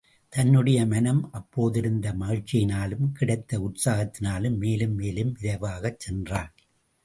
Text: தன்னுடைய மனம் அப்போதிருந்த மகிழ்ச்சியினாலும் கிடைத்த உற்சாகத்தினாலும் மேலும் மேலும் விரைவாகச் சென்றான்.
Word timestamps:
தன்னுடைய 0.33 0.85
மனம் 0.85 1.29
அப்போதிருந்த 1.33 2.13
மகிழ்ச்சியினாலும் 2.13 3.11
கிடைத்த 3.11 3.59
உற்சாகத்தினாலும் 3.59 4.57
மேலும் 4.57 4.95
மேலும் 4.95 5.33
விரைவாகச் 5.41 5.99
சென்றான். 5.99 6.51